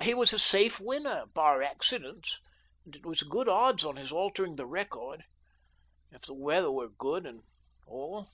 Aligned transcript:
He 0.00 0.12
was 0.12 0.32
a 0.32 0.40
safe 0.40 0.80
winner, 0.80 1.26
bar 1.34 1.60
acci 1.60 2.02
dents, 2.02 2.40
and 2.84 2.96
it 2.96 3.06
was 3.06 3.22
good 3.22 3.48
odds 3.48 3.84
on 3.84 3.94
his 3.94 4.10
altering 4.10 4.56
the 4.56 4.66
record, 4.66 5.22
if 6.10 6.22
the 6.22 6.34
weather 6.34 6.72
were 6.72 6.86
any 6.86 6.94
good 6.98 7.24
at 7.26 7.34
all. 7.86 8.28